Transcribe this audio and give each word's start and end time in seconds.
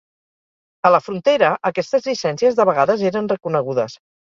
A 0.89 0.93
la 0.95 1.01
frontera, 1.09 1.51
aquestes 1.73 2.11
llicències 2.11 2.61
de 2.61 2.69
vegades 2.75 3.09
eren 3.15 3.35
reconegudes 3.39 4.05